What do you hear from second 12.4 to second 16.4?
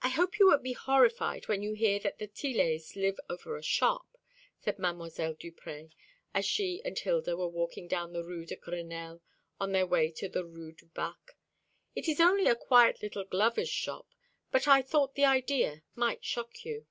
a quiet little glover's shop, but I thought the idea might